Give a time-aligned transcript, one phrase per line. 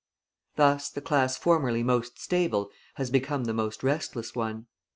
[0.55, 4.65] Thus the class formerly most stable has become the most restless one.